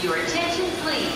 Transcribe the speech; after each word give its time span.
Your 0.00 0.14
attention, 0.14 0.66
please. 0.80 1.12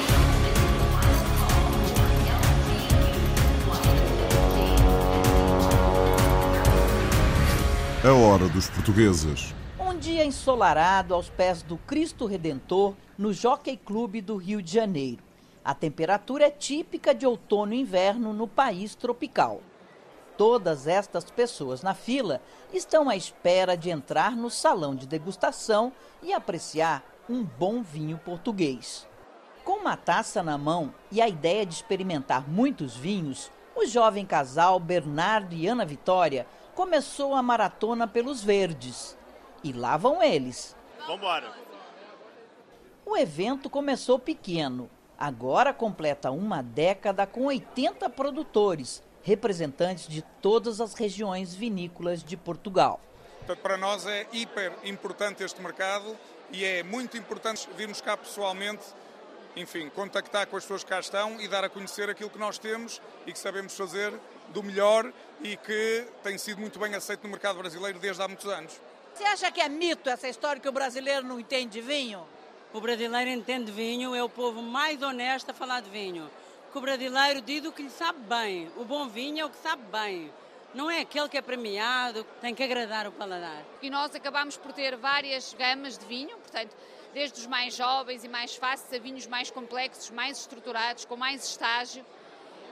A 8.05 8.13
hora 8.13 8.49
dos 8.49 8.69
portugueses. 8.71 9.55
Um 9.79 9.97
dia 9.97 10.25
ensolarado 10.25 11.15
aos 11.15 11.31
pés 11.31 11.63
do 11.63 11.77
Cristo 11.77 12.27
Redentor 12.27 12.97
no 13.17 13.33
Jockey 13.33 13.77
Clube 13.77 14.21
do 14.21 14.37
Rio 14.37 14.61
de 14.61 14.73
Janeiro. 14.73 15.23
A 15.65 15.75
temperatura 15.75 16.47
é 16.47 16.51
típica 16.51 17.15
de 17.15 17.25
outono 17.25 17.75
e 17.75 17.81
inverno 17.81 18.33
no 18.33 18.49
país 18.49 18.97
tropical. 18.97 19.61
Todas 20.37 20.89
estas 20.89 21.31
pessoas 21.31 21.83
na 21.85 21.95
fila 21.95 22.43
estão 22.73 23.09
à 23.09 23.15
espera 23.15 23.77
de 23.77 23.91
entrar 23.91 24.35
no 24.35 24.51
salão 24.51 24.93
de 24.93 25.07
degustação 25.07 25.93
e 26.21 26.33
apreciar 26.33 27.12
um 27.33 27.43
bom 27.43 27.83
vinho 27.83 28.19
português. 28.19 29.09
Com 29.65 29.79
uma 29.79 29.97
taça 29.97 30.43
na 30.43 30.59
mão 30.59 30.95
e 31.11 31.23
a 31.23 31.29
ideia 31.29 31.65
de 31.65 31.73
experimentar 31.73 32.47
muitos 32.47 32.95
vinhos, 32.95 33.51
o 33.75 33.87
jovem 33.87 34.27
casal 34.27 34.79
Bernardo 34.79 35.55
e 35.55 35.67
Ana 35.67 35.87
Vitória 35.87 36.47
começou 36.75 37.35
a 37.35 37.43
maratona 37.43 38.07
pelos 38.07 38.45
verdes. 38.45 39.17
E 39.65 39.73
lá 39.73 39.97
vão 39.97 40.23
eles. 40.23 40.77
Vambora. 41.07 41.51
O 43.07 43.17
evento 43.17 43.71
começou 43.71 44.19
pequeno. 44.19 44.91
Agora 45.19 45.73
completa 45.73 46.31
uma 46.31 46.63
década 46.63 47.27
com 47.27 47.47
80 47.47 48.11
produtores, 48.11 49.03
representantes 49.23 50.07
de 50.07 50.21
todas 50.43 50.83
as 50.83 50.93
regiões 50.93 51.55
vinícolas 51.55 52.23
de 52.23 52.37
Portugal. 52.37 53.01
Portanto, 53.43 53.61
para 53.61 53.77
nós 53.77 54.07
é 54.07 54.25
hiper 54.33 54.73
importante 54.85 55.43
este 55.43 55.61
mercado 55.61 56.17
e 56.53 56.65
é 56.65 56.85
muito 56.85 57.17
importante 57.17 57.69
virmos 57.77 58.01
cá 58.01 58.17
pessoalmente, 58.17 58.85
enfim, 59.57 59.89
contactar 59.89 60.47
com 60.47 60.57
as 60.57 60.63
pessoas 60.63 60.85
que 60.85 60.91
cá 60.91 61.01
estão 61.01 61.41
e 61.41 61.49
dar 61.49 61.65
a 61.65 61.69
conhecer 61.69 62.09
aquilo 62.09 62.31
que 62.31 62.39
nós 62.39 62.57
temos 62.57 63.03
e 63.27 63.33
que 63.33 63.39
sabemos 63.39 63.77
fazer 63.77 64.13
do 64.51 64.63
melhor 64.63 65.13
e 65.41 65.57
que 65.57 66.07
tem 66.23 66.39
sido 66.39 66.61
muito 66.61 66.79
bem 66.79 66.95
aceito 66.95 67.25
no 67.25 67.31
mercado 67.31 67.59
brasileiro 67.59 67.99
desde 67.99 68.23
há 68.23 68.29
muitos 68.29 68.47
anos. 68.47 68.81
Você 69.13 69.25
acha 69.25 69.51
que 69.51 69.61
é 69.61 69.69
mito 69.69 70.09
essa 70.09 70.29
história 70.29 70.63
que 70.63 70.69
o 70.69 70.73
brasileiro 70.73 71.27
não 71.27 71.41
entende 71.41 71.81
de 71.81 71.81
vinho? 71.81 72.25
O 72.73 72.81
brasileiro 72.81 73.29
entende 73.29 73.73
vinho, 73.73 74.15
é 74.15 74.23
o 74.23 74.29
povo 74.29 74.63
mais 74.63 75.03
honesto 75.03 75.51
a 75.51 75.55
falar 75.55 75.83
de 75.83 75.91
vinho. 75.91 76.31
Que 76.71 76.79
o 76.79 76.81
brasileiro 76.81 77.43
diz 77.43 77.65
o 77.67 77.73
que 77.73 77.83
lhe 77.83 77.91
sabe 77.91 78.21
bem. 78.21 78.71
O 78.77 78.85
bom 78.85 79.09
vinho 79.09 79.41
é 79.41 79.45
o 79.45 79.51
que 79.51 79.59
sabe 79.59 79.83
bem. 79.91 80.31
Não 80.75 80.91
é 80.91 81.01
aquele 81.01 81.29
que 81.29 81.37
é 81.37 81.43
premiado, 81.43 82.25
tem 82.41 82.55
que 82.55 82.63
agradar 82.63 83.07
o 83.07 83.13
paladar. 83.13 83.63
E 83.83 83.91
nós 83.91 84.15
acabamos 84.15 84.57
por 84.57 84.73
ter 84.73 84.97
várias 84.97 85.53
gamas 85.55 85.99
de 85.99 86.07
vinho, 86.07 86.37
portanto, 86.39 86.75
desde 87.13 87.41
os 87.41 87.47
mais 87.47 87.75
jovens 87.75 88.25
e 88.25 88.29
mais 88.29 88.57
fáceis 88.57 88.99
a 88.99 89.03
vinhos 89.03 89.27
mais 89.27 89.51
complexos, 89.51 90.11
mais 90.11 90.39
estruturados, 90.39 91.05
com 91.05 91.17
mais 91.17 91.45
estágio. 91.45 92.05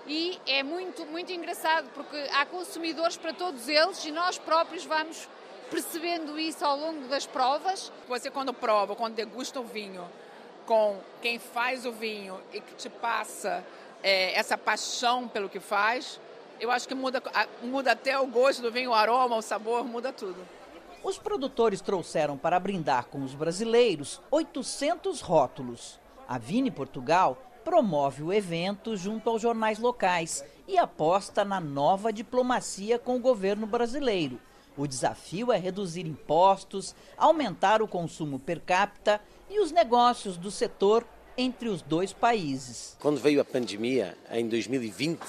E 0.06 0.40
é 0.46 0.62
muito, 0.62 1.04
muito 1.06 1.30
engraçado 1.30 1.88
porque 1.94 2.16
há 2.32 2.46
consumidores 2.46 3.16
para 3.16 3.34
todos 3.34 3.68
eles 3.68 4.02
e 4.04 4.10
nós 4.10 4.38
próprios 4.38 4.84
vamos 4.84 5.28
percebendo 5.70 6.38
isso 6.38 6.64
ao 6.64 6.76
longo 6.76 7.06
das 7.06 7.26
provas. 7.26 7.92
Você 8.08 8.30
quando 8.30 8.52
prova, 8.52 8.96
quando 8.96 9.14
degusta 9.14 9.60
o 9.60 9.64
vinho 9.64 10.08
com 10.66 10.98
quem 11.20 11.38
faz 11.38 11.84
o 11.84 11.92
vinho 11.92 12.40
e 12.52 12.60
que 12.60 12.74
te 12.74 12.88
passa 12.88 13.64
é, 14.02 14.32
essa 14.38 14.56
paixão 14.56 15.28
pelo 15.28 15.48
que 15.48 15.60
faz, 15.60 16.18
eu 16.60 16.70
acho 16.70 16.86
que 16.86 16.94
muda, 16.94 17.22
muda 17.62 17.92
até 17.92 18.18
o 18.18 18.26
gosto 18.26 18.62
do 18.62 18.70
vinho, 18.70 18.90
o 18.90 18.94
aroma, 18.94 19.36
o 19.36 19.42
sabor, 19.42 19.84
muda 19.84 20.12
tudo. 20.12 20.36
Os 21.02 21.18
produtores 21.18 21.80
trouxeram 21.80 22.36
para 22.36 22.60
brindar 22.60 23.06
com 23.06 23.24
os 23.24 23.34
brasileiros 23.34 24.20
800 24.30 25.22
rótulos. 25.22 25.98
A 26.28 26.36
Vini 26.36 26.70
Portugal 26.70 27.42
promove 27.64 28.22
o 28.22 28.32
evento 28.32 28.96
junto 28.96 29.30
aos 29.30 29.40
jornais 29.40 29.78
locais 29.78 30.44
e 30.68 30.76
aposta 30.76 31.44
na 31.44 31.58
nova 31.58 32.12
diplomacia 32.12 32.98
com 32.98 33.16
o 33.16 33.20
governo 33.20 33.66
brasileiro. 33.66 34.38
O 34.76 34.86
desafio 34.86 35.50
é 35.50 35.58
reduzir 35.58 36.06
impostos, 36.06 36.94
aumentar 37.16 37.82
o 37.82 37.88
consumo 37.88 38.38
per 38.38 38.60
capita 38.60 39.20
e 39.48 39.60
os 39.60 39.72
negócios 39.72 40.36
do 40.36 40.50
setor 40.50 41.04
entre 41.36 41.68
os 41.68 41.82
dois 41.82 42.12
países. 42.12 42.96
Quando 43.00 43.18
veio 43.18 43.40
a 43.40 43.44
pandemia, 43.44 44.16
em 44.30 44.46
2020, 44.48 45.20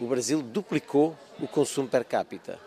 o 0.00 0.06
Brasil 0.06 0.42
duplicou 0.42 1.16
o 1.40 1.48
consumo 1.48 1.88
per 1.88 2.04
capita. 2.04 2.58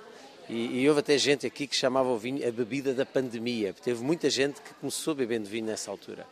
E, 0.50 0.82
e, 0.82 0.90
houve 0.90 1.00
até 1.00 1.18
gente 1.18 1.48
aqui 1.48 1.66
que 1.66 1.76
chamava 1.76 2.10
o 2.10 2.18
vinho 2.18 2.46
a 2.46 2.52
bebida 2.52 2.94
da 2.94 3.06
pandemia. 3.06 3.74
Teve 3.74 4.04
muita 4.04 4.30
gente 4.30 4.62
que 4.62 4.74
começou 4.74 5.16
bebendo 5.16 5.48
vinho 5.48 5.66
nessa 5.66 5.90
altura. 5.90 6.28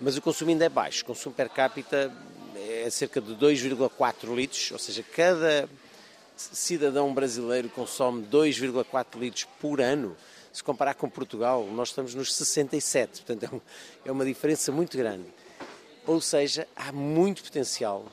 Mas 0.00 0.16
o 0.16 0.22
consumo 0.22 0.50
ainda 0.50 0.66
é 0.66 0.68
baixo. 0.68 1.02
O 1.02 1.06
consumo 1.06 1.34
per 1.34 1.48
capita 1.48 2.12
é 2.56 2.90
cerca 2.90 3.20
de 3.20 3.34
2,4 3.34 4.34
litros, 4.34 4.70
ou 4.70 4.78
seja, 4.78 5.02
cada 5.02 5.68
cidadão 6.36 7.14
brasileiro 7.14 7.68
consome 7.68 8.26
2,4 8.26 9.18
litros 9.18 9.44
por 9.60 9.80
ano. 9.80 10.16
Se 10.52 10.62
comparar 10.62 10.94
com 10.94 11.08
Portugal, 11.08 11.66
nós 11.72 11.88
estamos 11.88 12.14
nos 12.14 12.34
67, 12.34 13.22
portanto 13.22 13.62
é, 14.04 14.08
é 14.08 14.12
uma 14.12 14.24
diferença 14.24 14.70
muito 14.70 14.96
grande. 14.96 15.26
Ou 16.06 16.20
seja, 16.20 16.68
há 16.76 16.92
muito 16.92 17.42
potencial 17.42 18.04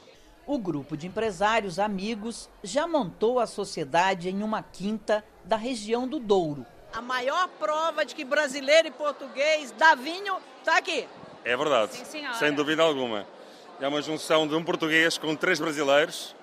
o 0.46 0.57
grupo 0.57 0.97
de 0.97 1.07
empresários 1.07 1.79
amigos 1.79 2.50
já 2.63 2.88
montou 2.88 3.40
a 3.40 3.47
sociedade 3.47 4.29
em 4.29 4.44
uma 4.44 4.63
quinta 4.63 5.24
da 5.44 5.56
região 5.56 6.07
do 6.07 6.19
Douro. 6.19 6.66
A 6.94 7.02
maior 7.02 7.47
prova 7.59 8.03
de 8.06 8.13
que 8.13 8.25
brasileiro 8.25 8.88
e 8.88 8.91
português 8.91 9.72
dá 9.78 9.96
vinho 9.96 10.35
está 10.59 10.78
aqui. 10.78 11.07
É 11.44 11.56
verdade, 11.56 11.94
Sim, 11.96 12.24
sem 12.38 12.53
dúvida 12.53 12.84
alguma. 12.84 13.25
É 13.79 13.88
uma 13.88 14.02
junção 14.02 14.47
de 14.47 14.53
um 14.53 14.63
português 14.63 15.18
com 15.18 15.35
três 15.35 15.59
brasileiros 15.59 16.35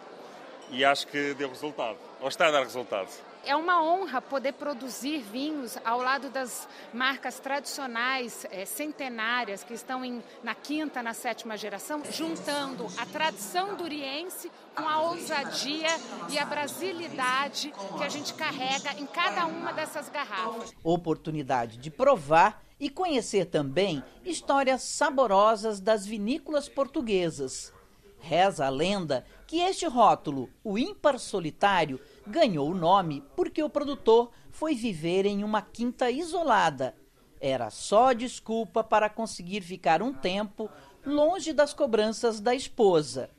e 0.71 0.85
acho 0.85 1.07
que 1.07 1.35
deu 1.35 1.49
resultado, 1.49 1.99
ou 2.21 2.29
está 2.29 2.49
a 2.49 2.51
dar 2.51 2.63
resultado. 2.63 3.09
É 3.45 3.55
uma 3.55 3.83
honra 3.83 4.21
poder 4.21 4.53
produzir 4.53 5.19
vinhos 5.19 5.79
ao 5.85 6.01
lado 6.01 6.29
das 6.29 6.69
marcas 6.93 7.39
tradicionais, 7.39 8.47
é, 8.51 8.65
centenárias, 8.65 9.63
que 9.63 9.73
estão 9.73 10.05
em, 10.05 10.23
na 10.43 10.55
quinta, 10.55 11.03
na 11.03 11.15
sétima 11.15 11.57
geração, 11.57 12.03
juntando 12.11 12.87
a 12.99 13.07
tradição 13.07 13.75
duriense 13.75 14.51
com 14.75 14.87
a 14.87 15.01
ousadia 15.01 15.89
e 16.29 16.39
a 16.39 16.45
brasilidade 16.45 17.73
que 17.97 18.05
a 18.05 18.09
gente 18.09 18.35
carrega 18.35 18.93
em 18.99 19.07
cada 19.07 19.47
uma 19.47 19.73
dessas 19.73 20.09
garrafas. 20.09 20.75
Oportunidade 20.83 21.79
de 21.79 21.91
provar 21.91 22.63
e 22.81 22.91
conhecer 22.91 23.47
também 23.47 24.03
histórias 24.25 24.83
saborosas 24.83 25.81
das 25.81 26.07
vinícolas 26.07 26.69
portuguesas. 26.69 27.73
Reza 28.19 28.67
a 28.67 28.69
lenda 28.69 29.25
que 29.47 29.61
este 29.61 29.87
rótulo, 29.87 30.51
o 30.63 30.77
ímpar 30.77 31.19
solitário, 31.19 32.01
ganhou 32.27 32.71
o 32.71 32.75
nome 32.75 33.25
porque 33.37 33.63
o 33.63 33.71
produtor 33.71 34.31
foi 34.51 34.75
viver 34.75 35.25
em 35.25 35.45
uma 35.45 35.63
quinta 35.63 36.11
isolada. 36.11 36.95
Era 37.41 37.71
só 37.71 38.13
desculpa 38.13 38.83
para 38.83 39.09
conseguir 39.09 39.63
ficar 39.63 40.03
um 40.03 40.13
tempo 40.13 40.69
longe 41.07 41.53
das 41.53 41.73
cobranças 41.73 42.41
da 42.41 42.55
esposa. 42.55 43.31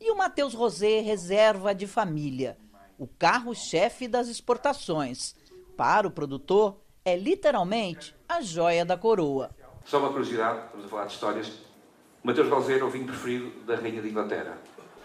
E 0.00 0.10
o 0.10 0.16
Matheus 0.16 0.52
Rosé 0.52 1.00
reserva 1.00 1.74
de 1.74 1.86
família, 1.86 2.58
o 2.98 3.06
carro-chefe 3.06 4.06
das 4.06 4.28
exportações. 4.28 5.34
Para 5.76 6.06
o 6.06 6.10
produtor, 6.10 6.78
é 7.04 7.16
literalmente 7.16 8.14
a 8.28 8.40
joia 8.40 8.84
da 8.84 8.96
coroa. 8.96 9.50
Só 9.84 9.98
uma 9.98 10.10
curiosidade, 10.10 10.66
estamos 10.66 10.86
a 10.86 10.88
falar 10.88 11.06
de 11.06 11.12
histórias. 11.12 11.52
Matheus 12.24 12.48
Rosé 12.48 12.78
é 12.78 12.82
o 12.82 12.88
vinho 12.88 13.04
preferido 13.04 13.50
da 13.66 13.76
Rainha 13.76 14.00
de 14.00 14.08
Inglaterra. 14.08 14.56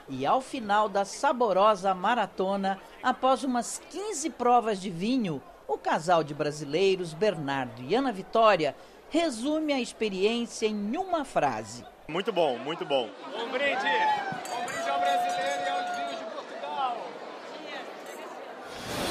E 0.08 0.26
ao 0.26 0.40
final 0.40 0.88
da 0.88 1.04
saborosa 1.04 1.94
maratona, 1.94 2.80
após 3.04 3.44
umas 3.44 3.82
15 3.92 4.30
provas 4.30 4.82
de 4.82 4.90
vinho, 4.90 5.42
o 5.68 5.78
casal 5.78 6.24
de 6.24 6.34
brasileiros, 6.34 7.14
Bernardo 7.14 7.82
e 7.84 7.94
Ana 7.94 8.14
Vitória, 8.14 8.74
resume 9.10 9.74
a 9.74 9.82
experiência 9.82 10.66
em 10.66 10.96
uma 10.96 11.26
frase. 11.26 11.84
Muito 12.08 12.32
bom, 12.32 12.58
muito 12.58 12.86
bom. 12.86 13.10
Um 13.36 13.52
brinde! 13.52 13.76
Um 13.76 14.66
brinde 14.66 14.90
ao 14.90 15.00
brasileiro 15.02 15.62
e 15.66 15.70
aos 15.70 15.96
vinhos 15.98 16.20
de 16.20 16.26
Portugal! 16.34 16.98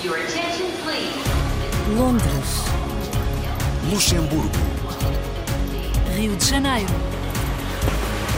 Your 0.03 0.17
attention, 0.17 0.71
please. 0.83 1.29
Londres, 1.95 2.65
Luxemburgo, 3.93 4.49
Rio 6.17 6.35
de 6.37 6.45
Janeiro, 6.47 6.93